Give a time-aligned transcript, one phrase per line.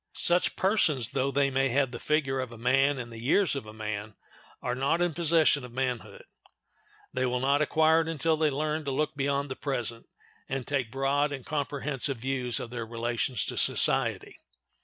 [0.15, 3.67] Such persons, though they may have the figure of a man and the years of
[3.67, 4.15] a man,
[4.59, 6.23] are not in possession of manhood;
[7.13, 10.07] they will not acquire it until they learn to look beyond the present,
[10.49, 14.39] and take broad and comprehensive views of their relations to society.